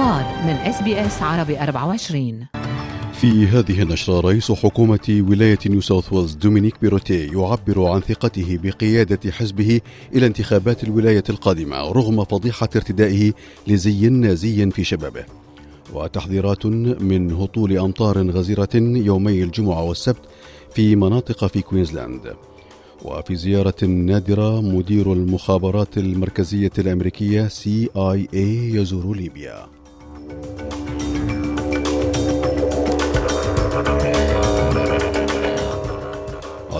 الأخبار 0.00 0.44
من 0.44 0.54
SBS 0.54 1.22
عربي 1.22 1.60
24 1.60 2.46
في 3.12 3.46
هذه 3.46 3.82
النشرة 3.82 4.20
رئيس 4.20 4.52
حكومة 4.52 5.24
ولاية 5.28 5.58
نيو 5.66 5.80
ساوث 5.80 6.12
ويلز 6.12 6.34
دومينيك 6.34 6.74
بيروتي 6.82 7.26
يعبر 7.26 7.86
عن 7.86 8.00
ثقته 8.00 8.58
بقيادة 8.62 9.30
حزبه 9.30 9.80
إلى 10.14 10.26
انتخابات 10.26 10.84
الولاية 10.84 11.24
القادمة 11.30 11.76
رغم 11.76 12.24
فضيحة 12.24 12.68
ارتدائه 12.76 13.32
لزي 13.66 14.08
نازي 14.08 14.70
في 14.70 14.84
شبابه. 14.84 15.24
وتحذيرات 15.92 16.66
من 16.66 17.32
هطول 17.32 17.78
أمطار 17.78 18.30
غزيرة 18.30 18.74
يومي 18.74 19.42
الجمعة 19.42 19.82
والسبت 19.82 20.22
في 20.74 20.96
مناطق 20.96 21.46
في 21.46 21.62
كوينزلاند. 21.62 22.34
وفي 23.04 23.36
زيارة 23.36 23.84
نادرة 23.84 24.60
مدير 24.60 25.12
المخابرات 25.12 25.98
المركزية 25.98 26.72
الأمريكية 26.78 27.48
اي 27.96 28.28
يزور 28.74 29.16
ليبيا. 29.16 29.79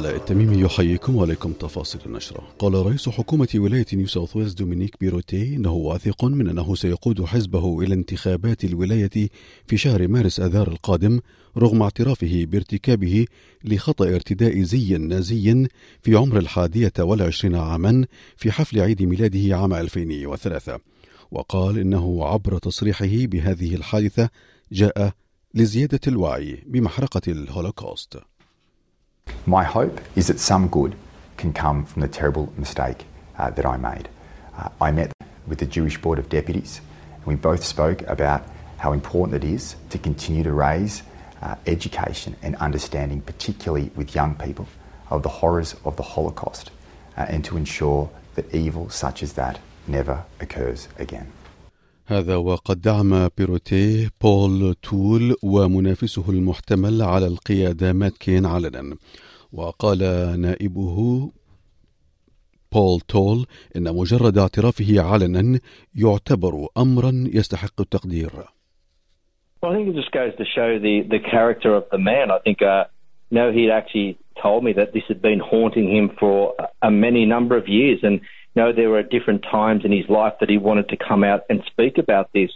علاء 0.00 0.16
التميمي 0.16 0.60
يحييكم 0.60 1.16
وعليكم 1.16 1.52
تفاصيل 1.52 2.00
النشرة. 2.06 2.48
قال 2.59 2.74
رئيس 2.74 3.09
حكومة 3.09 3.48
ولاية 3.54 3.86
نيو 3.92 4.06
ساوث 4.06 4.36
ويلز 4.36 4.52
دومينيك 4.54 4.96
بيروتي 5.00 5.56
إنه 5.56 5.73
واثق 5.73 6.24
من 6.24 6.48
أنه 6.48 6.74
سيقود 6.74 7.24
حزبه 7.24 7.80
إلى 7.82 7.95
انتخابات 7.95 8.64
الولاية 8.64 9.28
في 9.66 9.76
شهر 9.76 10.09
مارس 10.09 10.40
آذار 10.40 10.68
القادم 10.68 11.20
رغم 11.59 11.82
اعترافه 11.82 12.45
بارتكابه 12.45 13.26
لخطأ 13.64 14.09
ارتداء 14.09 14.62
زي 14.62 14.98
نازي 14.98 15.68
في 16.02 16.14
عمر 16.14 16.38
الحادية 16.38 16.92
والعشرين 16.98 17.54
عاما 17.54 18.06
في 18.37 18.52
حفل 18.52 18.80
عيد 18.80 19.02
ميلاده 19.02 19.56
عام 19.56 19.74
2003 19.74 20.78
وقال 21.30 21.78
إنه 21.78 22.24
عبر 22.24 22.59
تصريحه 22.59 23.09
بهذه 23.26 23.74
الحادثة 23.74 24.30
جاء 24.73 25.12
لزيادة 25.54 26.01
الوعي 26.06 26.62
بمحرقة 26.66 27.23
الهولوكوست. 27.28 28.29
My 29.46 29.64
hope 29.64 30.00
is 30.16 30.26
that 30.28 30.38
some 30.38 30.68
good 30.68 30.95
can 31.36 31.52
come 31.52 31.84
from 31.84 32.02
the 32.02 32.09
terrible 32.09 32.52
mistake 32.56 33.04
uh, 33.38 33.50
that 33.50 33.66
I 33.66 33.76
made. 33.76 34.09
Uh, 34.56 34.68
I 34.80 34.90
met 34.90 35.12
with 35.46 35.59
the 35.59 35.66
Jewish 35.66 35.98
Board 35.98 36.18
of 36.18 36.28
Deputies, 36.28 36.80
and 37.16 37.26
we 37.26 37.34
both 37.34 37.64
spoke 37.64 38.02
about 38.02 38.42
how 38.78 38.92
important 38.92 39.42
it 39.42 39.46
is 39.46 39.76
to 39.90 39.98
continue 39.98 40.42
to 40.42 40.52
raise 40.52 41.02
uh, 41.42 41.56
education 41.66 42.37
and 42.42 42.56
understanding, 42.56 43.20
particularly 43.22 43.90
with 43.95 44.14
young 44.14 44.34
people, 44.34 44.66
of 45.09 45.22
the 45.22 45.28
horrors 45.28 45.74
of 45.84 45.96
the 45.96 46.02
Holocaust, 46.02 46.70
uh, 47.16 47.26
and 47.28 47.44
to 47.44 47.56
ensure 47.56 48.10
that 48.34 48.54
evil 48.54 48.90
such 48.90 49.22
as 49.22 49.32
that 49.34 49.59
never 49.87 50.24
occurs 50.40 50.88
again. 50.98 51.32
هذا 52.10 52.36
وقد 52.36 52.80
دعم 52.80 53.28
بيروتي 53.38 54.10
بول 54.22 54.74
تول 54.74 55.36
ومنافسه 55.42 56.30
المحتمل 56.30 57.02
على 57.02 57.26
القيادة 57.26 57.92
مات 57.92 58.18
كين 58.18 58.46
علنا 58.46 58.96
وقال 59.52 59.98
نائبه 60.40 61.30
بول 62.72 63.00
تول 63.00 63.46
إن 63.76 63.94
مجرد 63.94 64.38
اعترافه 64.38 65.00
علنا 65.00 65.60
يعتبر 65.94 66.66
أمرا 66.78 67.12
يستحق 67.34 67.81
التقدير 67.81 68.31
Well, 69.62 69.72
I 69.72 69.75
think 69.76 69.88
it 69.88 69.94
just 69.94 70.10
goes 70.10 70.34
to 70.38 70.44
show 70.56 70.78
the, 70.78 71.03
the 71.03 71.19
character 71.19 71.75
of 71.75 71.84
the 71.92 71.98
man. 71.98 72.31
I 72.31 72.38
think, 72.38 72.62
uh, 72.62 72.84
know, 73.31 73.53
he'd 73.53 73.70
actually 73.70 74.19
told 74.42 74.64
me 74.64 74.72
that 74.72 74.92
this 74.94 75.03
had 75.06 75.20
been 75.20 75.38
haunting 75.38 75.94
him 75.97 76.10
for 76.19 76.54
a, 76.58 76.88
a 76.88 76.91
many 76.91 77.26
number 77.26 77.56
of 77.56 77.69
years. 77.69 77.98
And 78.03 78.20
know, 78.56 78.72
there 78.73 78.90
were 78.90 79.03
different 79.03 79.44
times 79.44 79.84
in 79.85 79.91
his 79.91 80.07
life 80.09 80.34
that 80.40 80.50
he 80.50 80.57
wanted 80.57 80.90
to 80.90 80.97
come 80.97 81.23
out 81.23 81.41
and 81.50 81.63
speak 81.68 81.97
about 81.97 82.31
this, 82.34 82.51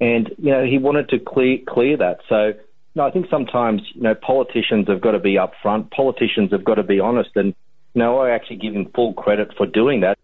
and 0.00 0.28
you 0.38 0.50
know, 0.50 0.64
he 0.64 0.78
wanted 0.78 1.08
to 1.10 1.18
clear 1.18 1.58
clear 1.66 1.96
that. 1.98 2.18
So, 2.28 2.54
no, 2.94 3.06
I 3.06 3.10
think 3.10 3.26
sometimes 3.30 3.82
you 3.94 4.02
know 4.02 4.14
politicians 4.14 4.88
have 4.88 5.00
got 5.00 5.12
to 5.12 5.20
be 5.20 5.34
upfront. 5.34 5.90
Politicians 5.90 6.50
have 6.52 6.64
got 6.64 6.76
to 6.76 6.82
be 6.82 7.00
honest, 7.00 7.30
and 7.36 7.54
you 7.94 8.00
know, 8.00 8.18
I 8.18 8.30
actually 8.30 8.56
give 8.56 8.74
him 8.74 8.90
full 8.94 9.14
credit 9.14 9.48
for 9.56 9.66
doing 9.66 10.00
that. 10.00 10.18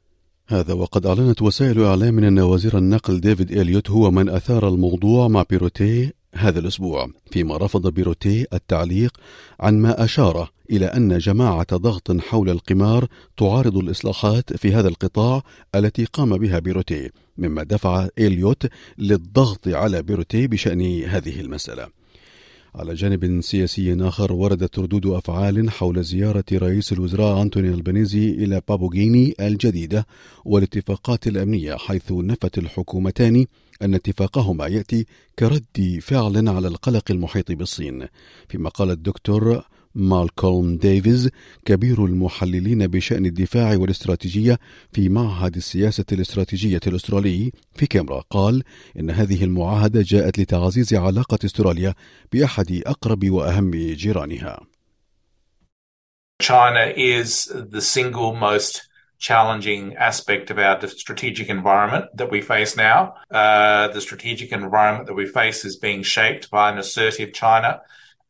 هذا 0.49 0.75
وقد 0.75 1.07
أعلنت 1.07 1.43
وسائل 1.43 1.83
إعلام 1.83 2.19
أن 2.19 2.39
وزير 2.39 2.79
النقل 2.79 3.21
ديفيد 3.21 3.51
إليوت 3.51 3.91
هو 3.91 4.11
من 4.11 4.29
أثار 4.29 4.69
الموضوع 4.69 5.29
مع 5.29 5.45
بيروتي 5.51 6.13
هذا 6.38 6.60
الأسبوع 6.60 7.08
فيما 7.32 7.58
رفض 7.58 7.88
بيروتي 7.88 8.46
التعليق 8.54 9.18
عن 9.60 9.78
ما 9.78 10.04
أشار 10.04 10.52
إلى 10.72 10.86
أن 10.86 11.18
جماعة 11.18 11.78
ضغط 11.78 12.22
حول 12.22 12.50
القمار 12.50 13.08
تعارض 13.38 13.78
الإصلاحات 13.78 14.54
في 14.58 14.74
هذا 14.74 14.88
القطاع 14.88 15.42
التي 15.76 16.06
قام 16.06 16.38
بها 16.38 16.60
بيروتي 16.60 17.10
مما 17.38 17.64
دفع 17.64 18.08
إليوت 18.20 18.68
للضغط 18.98 19.68
على 19.68 20.02
بيروتي 20.02 20.48
بشأن 20.48 21.04
هذه 21.04 21.42
المسألة. 21.42 21.88
على 22.76 22.94
جانب 22.94 23.42
سياسي 23.42 23.98
آخر 24.02 24.34
وردت 24.34 24.80
ردود 24.80 25.06
أفعال 25.06 25.72
حول 25.72 26.04
زيارة 26.04 26.44
رئيس 26.54 26.94
الوزراء 26.94 27.42
أنتوني 27.42 27.70
البنيزي 27.70 28.30
إلى 28.30 28.62
بابوغيني 28.68 29.36
الجديدة 29.40 30.08
والاتفاقات 30.46 31.28
الأمنية 31.28 31.76
حيث 31.76 32.12
نفت 32.12 32.58
الحكومتان 32.58 33.46
أن 33.82 33.94
اتفاقهما 33.94 34.68
يأتي 34.68 35.06
كرد 35.40 36.00
فعل 36.02 36.50
على 36.50 36.68
القلق 36.68 37.12
المحيط 37.12 37.52
بالصين 37.52 38.08
فيما 38.50 38.70
قال 38.70 38.92
الدكتور 38.92 39.64
مالكولم 39.96 40.78
ديفيز 40.78 41.30
كبير 41.66 42.06
المحللين 42.06 42.88
بشأن 42.88 43.26
الدفاع 43.26 43.78
والاستراتيجية 43.78 44.60
في 44.94 45.10
معهد 45.10 45.56
السياسة 45.56 46.06
الاستراتيجية 46.12 46.80
الأسترالي 46.88 47.52
في 47.76 47.86
كاميرا 47.88 48.24
قال 48.30 48.64
إن 49.00 49.10
هذه 49.10 49.44
المعاهدة 49.44 50.02
جاءت 50.06 50.40
لتعزيز 50.40 50.94
علاقة 50.94 51.40
استراليا 51.46 51.94
بأحد 52.34 52.82
أقرب 52.86 53.30
وأهم 53.30 53.72
جيرانها. 53.72 54.60
China 56.42 56.92
is 56.98 57.46
the 57.72 57.82
single 57.82 58.36
most 58.36 58.82
challenging 59.18 59.96
aspect 59.96 60.52
of 60.52 60.60
our 60.60 60.86
strategic 60.88 61.50
environment 61.50 62.06
that 62.16 62.32
we 62.32 62.42
face 62.42 62.76
now. 62.76 63.16
Uh, 63.32 63.88
the 63.90 64.02
strategic 64.02 64.52
environment 64.52 65.08
that 65.08 65.14
we 65.14 65.26
face 65.26 65.66
is 65.66 65.78
being 65.78 66.04
shaped 66.04 66.52
by 66.52 66.72
an 66.72 66.78
assertive 66.78 67.34
China. 67.34 67.82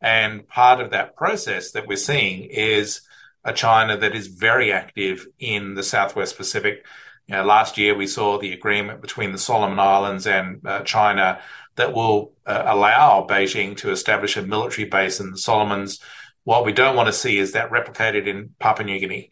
And 0.01 0.47
part 0.47 0.81
of 0.81 0.91
that 0.91 1.15
process 1.15 1.71
that 1.71 1.87
we're 1.87 1.97
seeing 1.97 2.43
is 2.45 3.01
a 3.43 3.53
China 3.53 3.97
that 3.97 4.15
is 4.15 4.27
very 4.27 4.71
active 4.71 5.27
in 5.39 5.75
the 5.75 5.83
Southwest 5.83 6.37
Pacific. 6.37 6.85
You 7.27 7.35
know, 7.35 7.43
last 7.43 7.77
year 7.77 7.95
we 7.95 8.07
saw 8.07 8.37
the 8.37 8.53
agreement 8.53 9.01
between 9.01 9.31
the 9.31 9.37
Solomon 9.37 9.79
Islands 9.79 10.27
and 10.27 10.65
uh, 10.65 10.81
China 10.81 11.39
that 11.75 11.93
will 11.93 12.33
uh, 12.45 12.63
allow 12.65 13.25
Beijing 13.27 13.77
to 13.77 13.91
establish 13.91 14.37
a 14.37 14.41
military 14.41 14.87
base 14.87 15.19
in 15.19 15.31
the 15.31 15.37
Solomons. 15.37 15.99
What 16.43 16.65
we 16.65 16.71
don't 16.71 16.95
want 16.95 17.07
to 17.07 17.13
see 17.13 17.37
is 17.37 17.53
that 17.53 17.71
replicated 17.71 18.27
in 18.27 18.49
Papua 18.59 18.85
New 18.85 18.99
Guinea. 18.99 19.31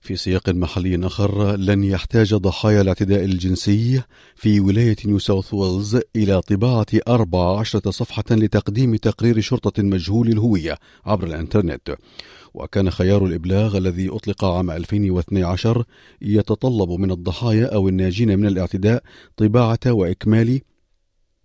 في 0.00 0.16
سياق 0.16 0.48
محلي 0.48 1.06
آخر 1.06 1.56
لن 1.56 1.84
يحتاج 1.84 2.34
ضحايا 2.34 2.80
الاعتداء 2.80 3.24
الجنسي 3.24 4.02
في 4.34 4.60
ولاية 4.60 4.96
نيو 5.06 5.18
ساوث 5.18 5.54
ويلز 5.54 6.00
إلى 6.16 6.40
طباعة 6.40 6.86
14 7.08 7.90
صفحة 7.90 8.24
لتقديم 8.30 8.96
تقرير 8.96 9.40
شرطة 9.40 9.82
مجهول 9.82 10.28
الهوية 10.28 10.78
عبر 11.06 11.26
الإنترنت. 11.26 11.96
وكان 12.54 12.90
خيار 12.90 13.26
الإبلاغ 13.26 13.76
الذي 13.76 14.08
أطلق 14.08 14.44
عام 14.44 14.70
2012 14.70 15.84
يتطلب 16.22 16.90
من 16.90 17.10
الضحايا 17.10 17.74
أو 17.74 17.88
الناجين 17.88 18.38
من 18.38 18.46
الاعتداء 18.46 19.02
طباعة 19.36 19.80
وإكمال 19.86 20.60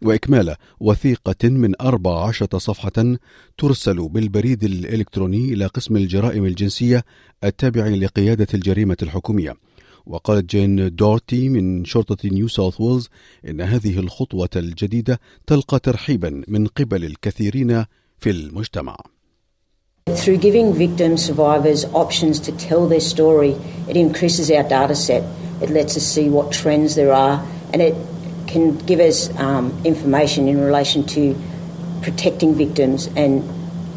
وإكمال 0.08 0.56
وثيقة 0.80 1.50
من 1.50 1.82
14 1.82 2.48
صفحة 2.58 3.18
ترسل 3.58 4.10
بالبريد 4.10 4.64
الإلكتروني 4.64 5.54
إلى 5.54 5.66
قسم 5.66 5.98
الجرائم 5.98 6.46
الجنسية 6.46 7.04
التابع 7.44 7.88
لقيادة 7.88 8.48
الجريمة 8.54 8.98
الحكومية 9.02 9.56
وقالت 10.06 10.50
جين 10.50 10.96
دورتي 10.96 11.50
من 11.50 11.86
شرطة 11.86 12.30
نيو 12.30 12.48
ساوث 12.48 12.82
ويلز 12.82 13.10
إن 13.50 13.62
هذه 13.62 14.00
الخطوة 14.00 14.50
الجديدة 14.56 15.20
تلقى 15.48 15.80
ترحيبا 15.80 16.44
من 16.48 16.68
قبل 16.68 17.06
الكثيرين 17.06 17.86
في 18.20 18.30
المجتمع 18.30 18.98
Through 20.08 20.38
giving 20.38 20.72
victims, 20.72 21.26
survivors 21.26 21.84
options 21.86 22.40
to 22.42 22.52
tell 22.52 22.88
their 22.88 23.00
story, 23.00 23.54
it 23.90 23.98
increases 23.98 24.52
our 24.52 24.62
data 24.62 24.94
set. 24.94 25.24
It 25.64 25.72
lets 25.72 25.98
us 25.98 26.06
see 26.06 26.30
what 26.30 26.52
trends 26.52 26.94
there 26.94 27.12
are, 27.12 27.44
and 27.74 27.82
it 27.82 27.96
can 28.48 28.78
give 28.90 29.00
us 29.00 29.30
um, 29.38 29.66
information 29.84 30.48
in 30.48 30.62
relation 30.62 31.04
to 31.16 31.36
protecting 32.02 32.54
victims 32.56 33.08
and 33.16 33.44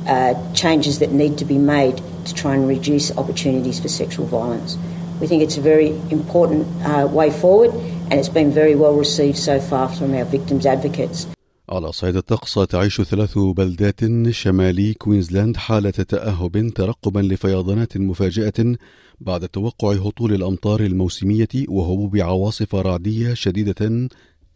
uh, 0.07 0.35
changes 0.55 0.99
that 1.01 1.13
need 1.13 1.39
to 1.39 1.45
be 1.45 1.59
made 1.59 1.97
to 2.25 2.35
try 2.35 2.55
and 2.55 2.67
reduce 2.69 3.17
opportunities 3.17 3.81
for 3.81 3.89
sexual 3.89 4.27
violence. 4.27 4.79
We 5.21 5.27
think 5.27 5.43
it's 5.43 5.59
a 5.59 5.61
very 5.61 5.91
important 6.11 6.67
uh, 6.85 7.07
way 7.11 7.31
forward, 7.31 7.73
and 8.09 8.15
it's 8.15 8.29
been 8.29 8.53
very 8.53 8.75
well 8.75 8.95
received 8.95 9.39
so 9.39 9.61
far 9.61 9.89
from 9.89 10.15
our 10.15 10.25
victims' 10.25 10.67
advocates. 10.67 11.27
على 11.71 11.93
صعيد 11.93 12.17
الطقس 12.17 12.55
تعيش 12.55 13.01
ثلاث 13.01 13.39
بلدات 13.39 14.01
شمالي 14.31 14.95
كوينزلاند 14.95 15.57
حالة 15.57 15.91
تأهب 15.91 16.73
ترقبا 16.75 17.21
لفيضانات 17.21 17.97
مفاجئة 17.97 18.77
بعد 19.21 19.49
توقع 19.49 19.93
هطول 19.93 20.33
الأمطار 20.33 20.81
الموسمية 20.81 21.49
وهبوب 21.69 22.17
عواصف 22.17 22.75
رعدية 22.75 23.35
شديدة 23.35 24.09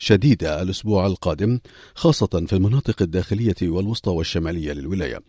شديدة 0.02 0.62
الأسبوع 0.62 1.06
القادم 1.06 1.58
خاصة 1.94 2.44
في 2.46 2.52
المناطق 2.52 3.02
الداخلية 3.02 3.54
والوسطى 3.62 4.10
والشمالية 4.10 4.72
للولاية. 4.72 5.20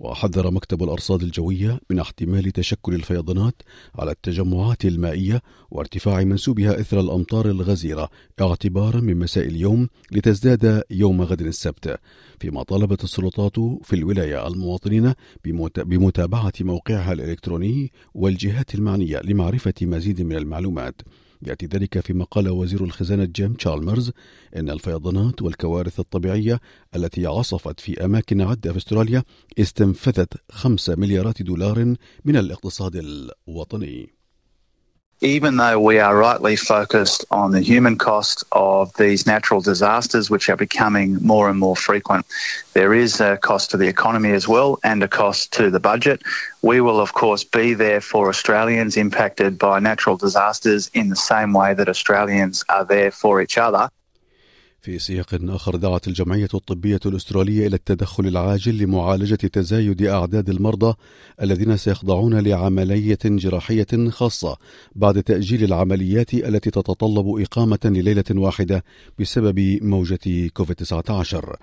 وحذر 0.00 0.50
مكتب 0.50 0.82
الأرصاد 0.82 1.22
الجوية 1.22 1.80
من 1.90 1.98
احتمال 1.98 2.52
تشكل 2.52 2.94
الفيضانات 2.94 3.62
على 3.94 4.10
التجمعات 4.10 4.84
المائية 4.84 5.42
وارتفاع 5.70 6.24
منسوبها 6.24 6.80
إثر 6.80 7.00
الأمطار 7.00 7.46
الغزيرة 7.46 8.10
اعتبارا 8.40 9.00
من 9.00 9.16
مساء 9.16 9.46
اليوم 9.46 9.88
لتزداد 10.12 10.82
يوم 10.90 11.22
غد 11.22 11.40
السبت. 11.40 12.00
فيما 12.40 12.62
طالبت 12.62 13.04
السلطات 13.04 13.56
في 13.82 13.92
الولاية 13.92 14.46
المواطنين 14.46 15.14
بمتابعة 15.76 16.52
موقعها 16.60 17.12
الإلكتروني 17.12 17.92
والجهات 18.14 18.74
المعنية 18.74 19.20
لمعرفة 19.24 19.74
مزيد 19.82 20.22
من 20.22 20.36
المعلومات. 20.36 21.00
يأتي 21.46 21.66
ذلك 21.66 22.00
فيما 22.00 22.24
قال 22.24 22.48
وزير 22.48 22.84
الخزانة 22.84 23.24
جيم 23.24 23.52
تشالمرز 23.52 24.12
إن 24.56 24.70
الفيضانات 24.70 25.42
والكوارث 25.42 26.00
الطبيعية 26.00 26.60
التي 26.96 27.26
عصفت 27.26 27.80
في 27.80 28.04
أماكن 28.04 28.40
عدة 28.40 28.72
في 28.72 28.78
أستراليا 28.78 29.22
استنفذت 29.58 30.34
خمسة 30.50 30.94
مليارات 30.96 31.42
دولار 31.42 31.94
من 32.24 32.36
الاقتصاد 32.36 32.96
الوطني. 33.48 34.19
Even 35.22 35.56
though 35.56 35.78
we 35.78 35.98
are 35.98 36.16
rightly 36.16 36.56
focused 36.56 37.24
on 37.30 37.50
the 37.52 37.60
human 37.60 37.96
cost 37.96 38.42
of 38.52 38.92
these 38.94 39.26
natural 39.26 39.60
disasters, 39.60 40.30
which 40.30 40.48
are 40.48 40.56
becoming 40.56 41.14
more 41.20 41.50
and 41.50 41.58
more 41.58 41.76
frequent, 41.76 42.24
there 42.72 42.94
is 42.94 43.20
a 43.20 43.36
cost 43.36 43.70
to 43.70 43.76
the 43.76 43.86
economy 43.88 44.32
as 44.32 44.48
well 44.48 44.78
and 44.82 45.02
a 45.02 45.08
cost 45.08 45.52
to 45.52 45.70
the 45.70 45.80
budget. 45.80 46.22
We 46.62 46.80
will, 46.80 46.98
of 46.98 47.12
course, 47.12 47.44
be 47.44 47.74
there 47.74 48.00
for 48.00 48.28
Australians 48.28 48.96
impacted 48.96 49.58
by 49.58 49.78
natural 49.78 50.16
disasters 50.16 50.90
in 50.94 51.10
the 51.10 51.16
same 51.16 51.52
way 51.52 51.74
that 51.74 51.88
Australians 51.88 52.64
are 52.70 52.84
there 52.84 53.10
for 53.10 53.42
each 53.42 53.58
other. 53.58 53.90
في 54.82 54.98
سياق 54.98 55.38
آخر 55.42 55.76
دعت 55.76 56.08
الجمعية 56.08 56.48
الطبية 56.54 57.00
الأسترالية 57.06 57.66
إلى 57.66 57.76
التدخل 57.76 58.26
العاجل 58.26 58.78
لمعالجة 58.78 59.34
تزايد 59.34 60.02
أعداد 60.02 60.50
المرضى 60.50 60.94
الذين 61.42 61.76
سيخضعون 61.76 62.38
لعملية 62.38 63.18
جراحية 63.24 64.08
خاصة 64.08 64.56
بعد 64.94 65.22
تأجيل 65.22 65.64
العمليات 65.64 66.34
التي 66.34 66.70
تتطلب 66.70 67.40
إقامة 67.40 67.78
لليلة 67.84 68.24
واحدة 68.30 68.84
بسبب 69.18 69.78
موجة 69.82 70.48
كوفيد-19 70.48 71.56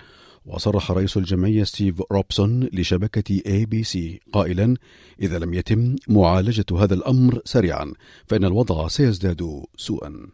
وصرح 0.46 0.92
رئيس 0.92 1.18
الجمعية 1.18 1.64
ستيف 1.64 2.02
روبسون 2.12 2.70
لشبكة 2.74 3.42
اي 3.48 3.66
بي 3.66 3.84
سي 3.84 4.20
قائلا 4.34 4.76
إذا 5.22 5.40
لم 5.40 5.54
يتم 5.54 5.96
معالجة 6.08 6.66
هذا 6.78 6.94
الأمر 6.94 7.42
سريعا 7.46 7.94
فإن 8.28 8.46
الوضع 8.46 8.88
سيزداد 8.88 9.64
سوءا. 9.78 10.28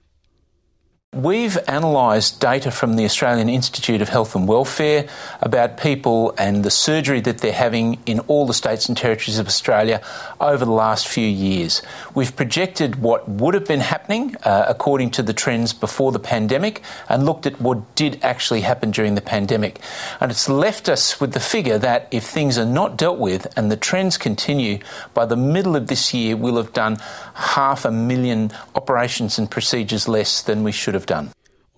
We've 1.13 1.59
analysed 1.67 2.41
data 2.41 2.71
from 2.71 2.95
the 2.95 3.05
Australian 3.05 3.47
Institute 3.47 4.01
of 4.01 4.09
Health 4.09 4.35
and 4.35 4.47
Welfare 4.47 5.07
about 5.41 5.77
people 5.77 6.33
and 6.39 6.65
the 6.65 6.71
surgery 6.71 7.21
that 7.21 7.37
they're 7.37 7.53
having 7.53 7.99
in 8.07 8.21
all 8.21 8.47
the 8.47 8.53
states 8.55 8.89
and 8.89 8.97
territories 8.97 9.37
of 9.37 9.45
Australia 9.45 10.01
over 10.41 10.65
the 10.65 10.71
last 10.71 11.07
few 11.07 11.27
years. 11.27 11.83
We've 12.15 12.35
projected 12.35 12.95
what 12.95 13.29
would 13.29 13.53
have 13.53 13.67
been 13.67 13.81
happening 13.81 14.35
uh, 14.41 14.65
according 14.67 15.11
to 15.11 15.21
the 15.21 15.33
trends 15.33 15.71
before 15.71 16.11
the 16.11 16.17
pandemic 16.17 16.81
and 17.07 17.27
looked 17.27 17.45
at 17.45 17.61
what 17.61 17.93
did 17.93 18.17
actually 18.23 18.61
happen 18.61 18.89
during 18.89 19.13
the 19.13 19.21
pandemic. 19.21 19.79
And 20.19 20.31
it's 20.31 20.49
left 20.49 20.89
us 20.89 21.21
with 21.21 21.33
the 21.33 21.39
figure 21.39 21.77
that 21.77 22.07
if 22.09 22.23
things 22.23 22.57
are 22.57 22.65
not 22.65 22.97
dealt 22.97 23.19
with 23.19 23.45
and 23.55 23.71
the 23.71 23.77
trends 23.77 24.17
continue, 24.17 24.79
by 25.13 25.27
the 25.27 25.37
middle 25.37 25.75
of 25.75 25.89
this 25.89 26.11
year, 26.11 26.35
we'll 26.35 26.57
have 26.57 26.73
done 26.73 26.97
half 27.35 27.85
a 27.85 27.91
million 27.91 28.51
operations 28.73 29.37
and 29.37 29.51
procedures 29.51 30.07
less 30.07 30.41
than 30.41 30.63
we 30.63 30.71
should 30.71 30.95
have 30.95 31.02
done. 31.05 31.25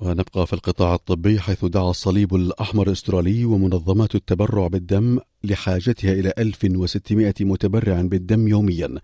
ونبقى 0.01 0.47
في 0.47 0.53
القطاع 0.53 0.95
الطبي 0.95 1.39
حيث 1.39 1.65
دعا 1.65 1.89
الصليب 1.89 2.35
الأحمر 2.35 2.87
الأسترالي 2.87 3.45
ومنظمات 3.45 4.15
التبرع 4.15 4.67
بالدم 4.67 5.19
لحاجتها 5.43 6.13
إلى 6.13 6.33
1600 6.37 7.33
متبرع 7.41 8.01
بالدم 8.01 8.47
يوميا 8.47 8.95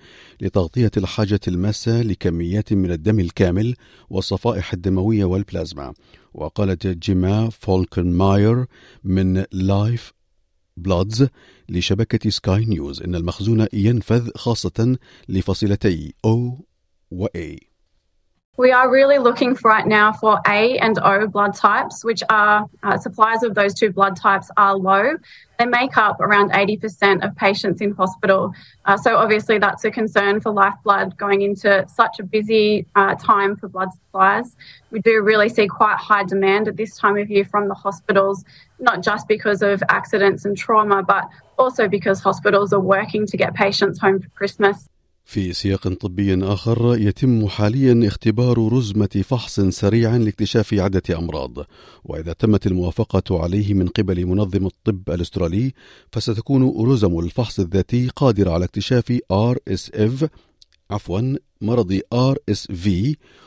لتغطية 0.41 0.91
الحاجة 0.97 1.39
الماسة 1.47 2.01
لكميات 2.01 2.73
من 2.73 2.91
الدم 2.91 3.19
الكامل 3.19 3.75
والصفائح 4.09 4.73
الدموية 4.73 5.25
والبلازما 5.25 5.93
وقالت 6.33 6.87
جيما 6.87 7.49
فولكن 7.49 8.13
ماير 8.13 8.65
من 9.03 9.45
لايف 9.51 10.13
بلادز 10.77 11.27
لشبكة 11.69 12.29
سكاي 12.29 12.65
نيوز 12.65 13.01
إن 13.01 13.15
المخزون 13.15 13.67
ينفذ 13.73 14.29
خاصة 14.35 14.97
لفصيلتي 15.29 16.13
O 16.27 16.29
و 17.11 17.27
A 17.27 17.70
We 18.57 18.73
are 18.73 18.91
really 18.91 19.17
looking 19.17 19.55
for 19.55 19.69
right 19.69 19.87
now 19.87 20.11
for 20.11 20.41
A 20.45 20.77
and 20.79 20.99
O 20.99 21.25
blood 21.25 21.55
types, 21.55 22.03
which 22.03 22.21
are 22.29 22.69
uh, 22.83 22.97
supplies 22.97 23.43
of 23.43 23.55
those 23.55 23.73
two 23.73 23.93
blood 23.93 24.17
types 24.17 24.51
are 24.57 24.75
low. 24.75 25.13
They 25.57 25.65
make 25.65 25.95
up 25.95 26.19
around 26.19 26.51
80% 26.51 27.25
of 27.25 27.33
patients 27.37 27.79
in 27.79 27.91
hospital. 27.91 28.53
Uh, 28.83 28.97
so, 28.97 29.15
obviously, 29.15 29.57
that's 29.57 29.85
a 29.85 29.89
concern 29.89 30.41
for 30.41 30.51
lifeblood 30.51 31.15
going 31.15 31.43
into 31.43 31.85
such 31.87 32.19
a 32.19 32.23
busy 32.23 32.85
uh, 32.95 33.15
time 33.15 33.55
for 33.55 33.69
blood 33.69 33.93
supplies. 33.93 34.57
We 34.91 34.99
do 34.99 35.21
really 35.21 35.47
see 35.47 35.67
quite 35.67 35.95
high 35.95 36.25
demand 36.25 36.67
at 36.67 36.75
this 36.75 36.97
time 36.97 37.17
of 37.17 37.31
year 37.31 37.45
from 37.45 37.69
the 37.69 37.73
hospitals, 37.73 38.43
not 38.79 39.01
just 39.01 39.29
because 39.29 39.61
of 39.61 39.81
accidents 39.87 40.43
and 40.43 40.57
trauma, 40.57 41.03
but 41.03 41.29
also 41.57 41.87
because 41.87 42.19
hospitals 42.19 42.73
are 42.73 42.81
working 42.81 43.25
to 43.27 43.37
get 43.37 43.53
patients 43.53 43.97
home 43.97 44.19
for 44.19 44.29
Christmas. 44.31 44.89
في 45.25 45.53
سياق 45.53 45.87
طبي 45.87 46.43
آخر 46.43 46.97
يتم 46.97 47.47
حاليا 47.47 48.07
اختبار 48.07 48.73
رزمة 48.73 49.23
فحص 49.23 49.59
سريع 49.59 50.15
لاكتشاف 50.15 50.73
عدة 50.73 51.17
أمراض. 51.17 51.65
وإذا 52.03 52.33
تمت 52.33 52.67
الموافقة 52.67 53.43
عليه 53.43 53.73
من 53.73 53.87
قبل 53.87 54.25
منظم 54.25 54.65
الطب 54.65 55.09
الأسترالي 55.09 55.73
فستكون 56.11 56.87
رزم 56.91 57.19
الفحص 57.19 57.59
الذاتي 57.59 58.07
قادرة 58.15 58.51
على 58.51 58.65
اكتشاف 58.65 59.19
RSF 59.33 60.27
عفوا 60.91 61.35
مرض 61.61 61.99
RSV 62.15 62.89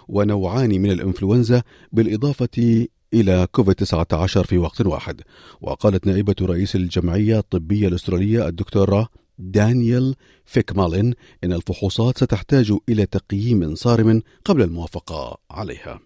ونوعان 0.09 0.71
من 0.71 0.91
الإنفلونزا 0.91 1.63
بالإضافة 1.93 2.87
إلى 3.15 3.47
كوفيد 3.53 3.75
19 3.75 4.45
في 4.45 4.59
وقت 4.59 4.81
واحد. 4.81 5.21
وقالت 5.61 6.07
نائبة 6.07 6.35
رئيس 6.43 6.77
الجمعية 6.77 7.39
الطبية 7.39 7.89
الأسترالية 7.89 8.49
الدكتورة 8.49 9.09
دانيال 9.40 10.16
فيكمالين 10.46 11.14
إن 11.44 11.54
الفحوصات 11.54 12.18
ستحتاج 12.18 12.74
إلى 12.90 13.06
تقييم 13.06 13.76
صارم 13.76 14.22
قبل 14.46 14.62
الموافقة 14.62 15.38
عليها. 15.52 16.00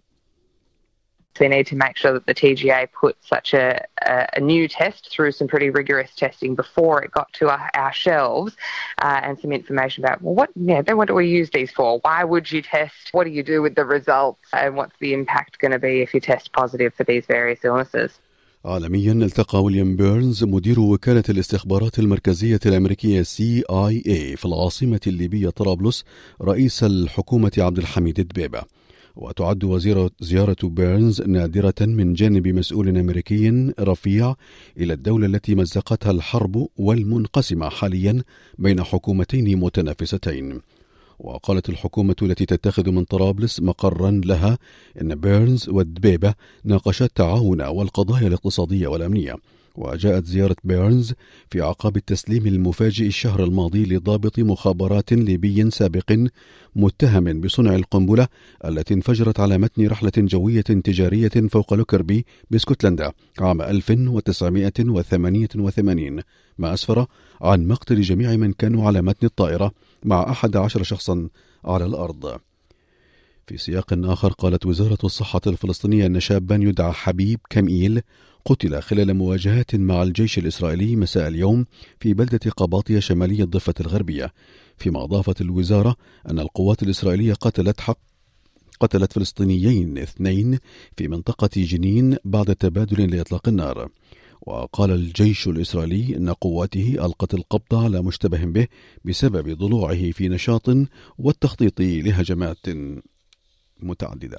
We 1.39 1.47
need 1.47 1.65
to 1.67 1.75
make 1.75 1.97
sure 1.97 2.13
that 2.13 2.27
the 2.27 2.33
TGA 2.35 2.91
put 2.91 3.17
such 3.25 3.55
a, 3.55 3.83
a, 4.03 4.27
a 4.35 4.39
new 4.39 4.67
test 4.67 5.09
through 5.11 5.31
some 5.31 5.47
pretty 5.47 5.71
rigorous 5.71 6.13
testing 6.15 6.53
before 6.53 7.03
it 7.03 7.11
got 7.11 7.33
to 7.33 7.49
our, 7.49 7.69
our 7.73 7.91
shelves 7.91 8.55
uh, 9.01 9.19
and 9.23 9.39
some 9.39 9.51
information 9.51 10.03
about, 10.03 10.21
well, 10.21 10.35
what, 10.35 10.51
yeah, 10.55 10.83
then 10.83 10.95
what 10.95 11.07
do 11.07 11.15
we 11.15 11.27
use 11.27 11.49
these 11.49 11.71
for? 11.71 11.99
Why 12.03 12.23
would 12.23 12.51
you 12.51 12.61
test? 12.61 13.09
What 13.13 13.23
do 13.23 13.31
you 13.31 13.41
do 13.41 13.63
with 13.63 13.73
the 13.73 13.83
results? 13.83 14.43
And 14.53 14.75
what's 14.75 14.95
the 14.99 15.13
impact 15.13 15.57
going 15.57 15.71
to 15.71 15.79
be 15.79 16.01
if 16.01 16.13
you 16.13 16.19
test 16.19 16.53
positive 16.53 16.93
for 16.93 17.03
these 17.03 17.25
various 17.25 17.65
illnesses? 17.65 18.19
عالميا 18.64 19.12
التقى 19.12 19.62
ويليام 19.62 19.96
بيرنز 19.96 20.44
مدير 20.44 20.80
وكالة 20.80 21.22
الاستخبارات 21.28 21.98
المركزية 21.98 22.60
الأمريكية 22.66 23.22
CIA 23.22 24.36
في 24.36 24.44
العاصمة 24.44 25.00
الليبية 25.06 25.48
طرابلس 25.48 26.04
رئيس 26.42 26.84
الحكومة 26.84 27.52
عبد 27.58 27.78
الحميد 27.78 28.20
دبيبة 28.20 28.62
وتعد 29.16 29.64
وزيرة 29.64 30.10
زيارة 30.20 30.56
بيرنز 30.62 31.22
نادرة 31.22 31.74
من 31.80 32.14
جانب 32.14 32.48
مسؤول 32.48 32.98
أمريكي 32.98 33.72
رفيع 33.80 34.34
إلى 34.76 34.92
الدولة 34.92 35.26
التي 35.26 35.54
مزقتها 35.54 36.10
الحرب 36.10 36.68
والمنقسمة 36.76 37.68
حاليا 37.68 38.22
بين 38.58 38.82
حكومتين 38.82 39.56
متنافستين. 39.58 40.60
وقالت 41.18 41.68
الحكومة 41.68 42.16
التي 42.22 42.46
تتخذ 42.46 42.90
من 42.90 43.04
طرابلس 43.04 43.60
مقرا 43.60 44.20
لها 44.24 44.58
إن 45.00 45.14
بيرنز 45.14 45.68
ودبيبة 45.68 46.34
ناقشا 46.64 47.04
التعاون 47.04 47.62
والقضايا 47.62 48.26
الاقتصادية 48.26 48.88
والأمنية. 48.88 49.36
وجاءت 49.78 50.24
زيارة 50.24 50.56
بيرنز 50.64 51.14
في 51.50 51.62
أعقاب 51.62 51.96
التسليم 51.96 52.46
المفاجئ 52.46 53.06
الشهر 53.06 53.44
الماضي 53.44 53.84
لضابط 53.84 54.38
مخابرات 54.38 55.12
ليبي 55.12 55.70
سابق 55.70 56.26
متهم 56.76 57.40
بصنع 57.40 57.74
القنبلة 57.74 58.28
التي 58.64 58.94
انفجرت 58.94 59.40
على 59.40 59.58
متن 59.58 59.86
رحلة 59.86 60.12
جوية 60.16 60.60
تجارية 60.60 61.28
فوق 61.28 61.74
لوكربي 61.74 62.26
باسكتلندا 62.50 63.12
عام 63.40 63.62
1988 63.62 66.20
ما 66.58 66.74
أسفر 66.74 67.06
عن 67.40 67.68
مقتل 67.68 68.00
جميع 68.00 68.36
من 68.36 68.52
كانوا 68.52 68.86
على 68.86 69.02
متن 69.02 69.26
الطائرة 69.26 69.72
مع 70.04 70.30
أحد 70.30 70.56
عشر 70.56 70.82
شخصا 70.82 71.28
على 71.64 71.84
الأرض. 71.84 72.40
في 73.46 73.58
سياق 73.58 73.92
آخر 73.92 74.32
قالت 74.32 74.66
وزارة 74.66 74.98
الصحة 75.04 75.40
الفلسطينية 75.46 76.06
أن 76.06 76.20
شابا 76.20 76.54
يدعى 76.54 76.92
حبيب 76.92 77.40
كميل 77.50 78.00
قتل 78.44 78.82
خلال 78.82 79.14
مواجهات 79.14 79.74
مع 79.74 80.02
الجيش 80.02 80.38
الإسرائيلي 80.38 80.96
مساء 80.96 81.28
اليوم 81.28 81.66
في 82.00 82.14
بلدة 82.14 82.50
قباطية 82.56 82.98
شمالية 82.98 83.44
الضفة 83.44 83.74
الغربية. 83.80 84.32
فيما 84.76 85.04
أضافت 85.04 85.40
الوزارة 85.40 85.96
أن 86.30 86.38
القوات 86.38 86.82
الإسرائيلية 86.82 87.32
قتلت 87.34 87.80
حق 87.80 87.98
قتلت 88.80 89.12
فلسطينيين 89.12 89.98
اثنين 89.98 90.58
في 90.96 91.08
منطقة 91.08 91.50
جنين 91.56 92.16
بعد 92.24 92.56
تبادل 92.56 93.16
لإطلاق 93.16 93.48
النار. 93.48 93.88
وقال 94.42 94.90
الجيش 94.90 95.48
الإسرائيلي 95.48 96.16
أن 96.16 96.30
قواته 96.30 96.96
ألقت 97.06 97.34
القبض 97.34 97.74
على 97.74 98.02
مشتبه 98.02 98.44
به 98.44 98.66
بسبب 99.04 99.58
ضلوعه 99.58 100.10
في 100.10 100.28
نشاط 100.28 100.70
والتخطيط 101.18 101.80
لهجمات 101.80 102.66
متعددة. 103.80 104.38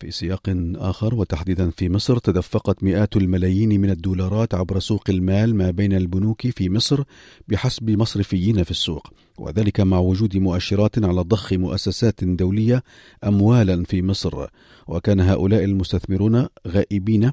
في 0.00 0.10
سياق 0.10 0.40
آخر 0.76 1.14
وتحديدا 1.14 1.70
في 1.70 1.88
مصر 1.88 2.18
تدفقت 2.18 2.82
مئات 2.82 3.16
الملايين 3.16 3.80
من 3.80 3.90
الدولارات 3.90 4.54
عبر 4.54 4.78
سوق 4.78 5.02
المال 5.08 5.54
ما 5.54 5.70
بين 5.70 5.92
البنوك 5.92 6.46
في 6.46 6.70
مصر 6.70 7.02
بحسب 7.48 7.90
مصرفيين 7.90 8.62
في 8.62 8.70
السوق 8.70 9.12
وذلك 9.38 9.80
مع 9.80 9.98
وجود 9.98 10.36
مؤشرات 10.36 11.04
على 11.04 11.20
ضخ 11.20 11.52
مؤسسات 11.52 12.24
دولية 12.24 12.82
أموالا 13.24 13.84
في 13.84 14.02
مصر. 14.02 14.46
وكان 14.86 15.20
هؤلاء 15.20 15.64
المستثمرون 15.64 16.46
غائبين 16.68 17.32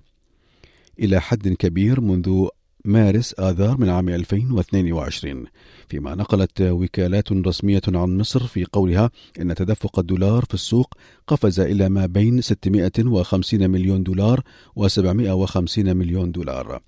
إلى 1.00 1.22
حد 1.22 1.48
كبير 1.48 2.02
منذ 2.02 2.48
مارس 2.86 3.36
آذار 3.40 3.78
من 3.78 3.90
عام 3.90 4.10
2022 4.10 5.46
فيما 5.90 6.16
نقلت 6.16 6.62
وكالات 6.62 7.32
رسمية 7.32 7.82
عن 7.88 8.18
مصر 8.18 8.48
في 8.48 8.66
قولها 8.66 9.12
إن 9.42 9.56
تدفق 9.56 10.00
الدولار 10.00 10.46
في 10.46 10.54
السوق 10.54 10.94
قفز 11.28 11.60
إلى 11.60 11.90
ما 11.90 12.06
بين 12.06 12.42
650 12.42 13.70
مليون 13.70 14.04
دولار 14.04 14.42
و 14.76 14.88
750 14.88 15.98
مليون 15.98 16.32
دولار. 16.32 16.82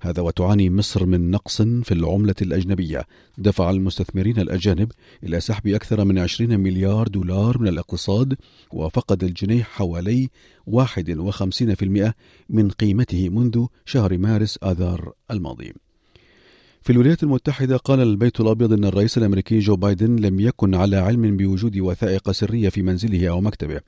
هذا 0.00 0.22
وتعاني 0.22 0.70
مصر 0.70 1.06
من 1.06 1.30
نقص 1.30 1.62
في 1.62 1.92
العملة 1.92 2.34
الأجنبية. 2.42 3.06
دفع 3.38 3.70
المستثمرين 3.70 4.38
الأجانب 4.38 4.92
إلى 5.24 5.40
سحب 5.40 5.66
أكثر 5.66 6.04
من 6.04 6.18
20 6.18 6.60
مليار 6.60 7.08
دولار 7.08 7.58
من 7.58 7.68
الاقتصاد 7.68 8.36
وفقد 8.72 9.24
الجنيه 9.24 9.62
حوالي 9.62 10.28
51% 10.66 12.14
من 12.48 12.70
قيمته 12.70 13.28
منذ 13.28 13.66
شهر 13.84 14.18
مارس 14.18 14.58
آذار 14.62 15.12
الماضي. 15.30 15.72
في 16.82 16.92
الولايات 16.92 17.22
المتحدة 17.22 17.76
قال 17.76 18.00
البيت 18.00 18.40
الأبيض 18.40 18.72
أن 18.72 18.84
الرئيس 18.84 19.18
الأمريكي 19.18 19.58
جو 19.58 19.76
بايدن 19.76 20.16
لم 20.16 20.40
يكن 20.40 20.74
على 20.74 20.96
علم 20.96 21.36
بوجود 21.36 21.78
وثائق 21.78 22.30
سرية 22.30 22.68
في 22.68 22.82
منزله 22.82 23.28
أو 23.28 23.40
مكتبه. 23.40 23.80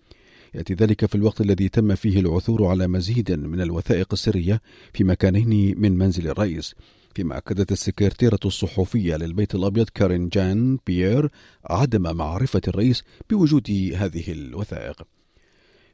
يأتي 0.55 0.75
ذلك 0.75 1.07
في 1.07 1.15
الوقت 1.15 1.41
الذي 1.41 1.69
تم 1.69 1.95
فيه 1.95 2.21
العثور 2.21 2.67
على 2.67 2.87
مزيد 2.87 3.33
من 3.33 3.61
الوثائق 3.61 4.09
السرية 4.13 4.61
في 4.93 5.05
مكانين 5.05 5.81
من 5.81 5.99
منزل 5.99 6.29
الرئيس. 6.29 6.75
فيما 7.15 7.39
أكدت 7.39 7.73
السكرتيرة 7.73 8.39
الصحفية 8.45 9.17
للبيت 9.17 9.55
الأبيض 9.55 9.89
كارين 9.89 10.29
جان 10.29 10.79
بيير 10.87 11.31
عدم 11.65 12.17
معرفة 12.17 12.61
الرئيس 12.69 13.03
بوجود 13.31 13.71
هذه 13.97 14.33
الوثائق. 14.33 15.03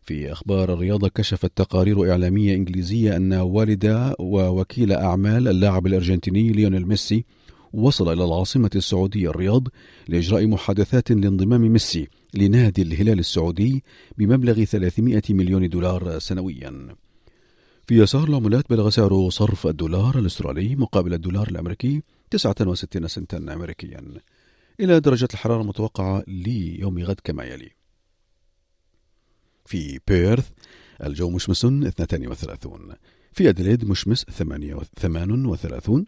في 0.02 0.32
أخبار 0.32 0.72
الرياضة 0.72 1.08
كشفت 1.08 1.52
تقارير 1.56 2.10
إعلامية 2.10 2.54
إنجليزية 2.54 3.16
أن 3.16 3.32
والد 3.32 4.14
ووكيل 4.18 4.92
أعمال 4.92 5.48
اللاعب 5.48 5.86
الأرجنتيني 5.86 6.52
ليونيل 6.52 6.88
ميسي 6.88 7.24
وصل 7.72 8.12
إلى 8.12 8.24
العاصمة 8.24 8.70
السعودية 8.74 9.30
الرياض 9.30 9.68
لإجراء 10.08 10.46
محادثات 10.46 11.10
لانضمام 11.10 11.60
ميسي 11.60 12.08
لنادي 12.34 12.82
الهلال 12.82 13.18
السعودي 13.18 13.84
بمبلغ 14.18 14.64
300 14.64 15.22
مليون 15.30 15.68
دولار 15.68 16.18
سنويا. 16.18 16.96
في 17.86 18.02
أسعار 18.02 18.28
العملات 18.28 18.70
بلغ 18.70 18.90
سعر 18.90 19.30
صرف 19.30 19.66
الدولار 19.66 20.18
الأسترالي 20.18 20.76
مقابل 20.76 21.14
الدولار 21.14 21.48
الأمريكي 21.48 22.02
69 22.30 23.08
سنتا 23.08 23.36
أمريكيا. 23.36 24.04
إلى 24.80 25.00
درجة 25.00 25.28
الحرارة 25.34 25.60
المتوقعة 25.62 26.24
ليوم 26.28 26.98
غد 26.98 27.20
كما 27.24 27.44
يلي. 27.44 27.70
في 29.66 30.00
بيرث 30.08 30.48
الجو 31.04 31.30
مشمس 31.30 31.64
32 31.64 32.94
في 33.36 33.48
أدليد 33.48 33.84
مشمس 33.84 34.24
38 34.24 36.06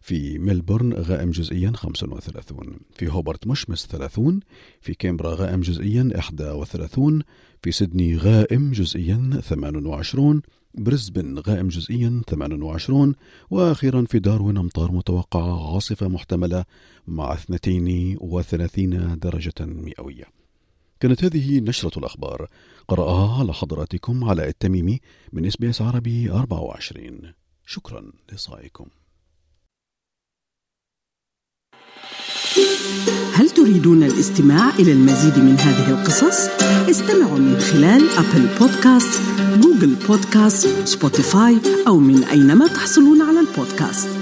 في 0.00 0.38
ملبورن 0.38 0.92
غائم 0.92 1.30
جزئيا 1.30 1.72
35 1.74 2.78
في 2.94 3.08
هوبرت 3.08 3.46
مشمس 3.46 3.86
30 3.86 4.40
في 4.80 4.94
كانبرا 4.94 5.34
غائم 5.34 5.60
جزئيا 5.60 6.10
31 6.40 7.22
في 7.62 7.72
سيدني 7.72 8.16
غائم 8.16 8.72
جزئيا 8.72 9.40
28 9.42 10.42
بريسبن 10.74 11.38
غائم 11.38 11.68
جزئيا 11.68 12.22
28 12.28 13.14
وأخيرا 13.50 14.04
في 14.04 14.18
داروين 14.18 14.56
أمطار 14.56 14.92
متوقعة 14.92 15.74
عاصفة 15.74 16.08
محتملة 16.08 16.64
مع 17.06 17.34
32 17.34 19.18
درجة 19.18 19.54
مئوية. 19.60 20.45
كانت 21.00 21.24
هذه 21.24 21.60
نشرة 21.60 21.98
الأخبار. 21.98 22.48
قرأها 22.88 23.38
على 23.40 23.52
حضراتكم 23.52 24.24
علاء 24.24 24.48
التميمي 24.48 25.00
من 25.32 25.46
SBS 25.46 25.82
عربي 25.82 26.30
24 26.30 27.32
شكرا 27.66 28.12
لإصغائكم 28.32 28.86
هل 33.34 33.50
تريدون 33.50 34.02
الاستماع 34.02 34.68
إلى 34.78 34.92
المزيد 34.92 35.38
من 35.38 35.56
هذه 35.58 35.90
القصص؟ 35.90 36.48
استمعوا 36.90 37.38
من 37.38 37.58
خلال 37.58 38.08
أبل 38.10 38.48
بودكاست، 38.60 39.22
جوجل 39.60 39.94
بودكاست، 40.08 40.68
سبوتيفاي 40.84 41.58
أو 41.86 41.98
من 41.98 42.24
أينما 42.24 42.66
تحصلون 42.66 43.22
على 43.22 43.40
البودكاست. 43.40 44.15